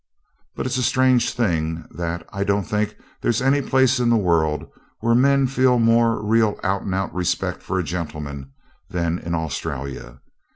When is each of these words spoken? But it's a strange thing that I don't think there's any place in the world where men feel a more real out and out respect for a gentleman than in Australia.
But 0.55 0.65
it's 0.65 0.79
a 0.79 0.81
strange 0.81 1.31
thing 1.31 1.85
that 1.91 2.27
I 2.33 2.43
don't 2.43 2.63
think 2.63 2.97
there's 3.21 3.39
any 3.39 3.61
place 3.61 3.99
in 3.99 4.09
the 4.09 4.17
world 4.17 4.65
where 4.99 5.13
men 5.13 5.45
feel 5.45 5.75
a 5.75 5.79
more 5.79 6.19
real 6.25 6.59
out 6.63 6.81
and 6.81 6.95
out 6.95 7.13
respect 7.13 7.61
for 7.61 7.77
a 7.77 7.83
gentleman 7.83 8.51
than 8.89 9.19
in 9.19 9.35
Australia. 9.35 10.19